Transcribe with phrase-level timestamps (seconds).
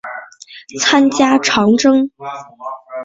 [0.79, 2.09] 参加长征。